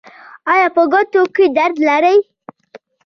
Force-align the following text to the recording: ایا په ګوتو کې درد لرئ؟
ایا 0.51 0.67
په 0.75 0.83
ګوتو 0.91 1.21
کې 1.35 1.45
درد 1.57 1.77
لرئ؟ 1.87 2.17